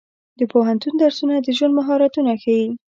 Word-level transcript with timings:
د 0.39 0.41
پوهنتون 0.51 0.93
درسونه 1.03 1.35
د 1.39 1.47
ژوند 1.57 1.73
مهارتونه 1.79 2.31
ښيي. 2.41 2.67